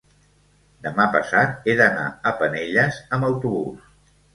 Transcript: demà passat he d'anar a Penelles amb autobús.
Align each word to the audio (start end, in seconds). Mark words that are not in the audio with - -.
demà 0.85 1.05
passat 1.17 1.69
he 1.73 1.77
d'anar 1.83 2.09
a 2.09 2.35
Penelles 2.43 3.03
amb 3.17 3.33
autobús. 3.33 3.91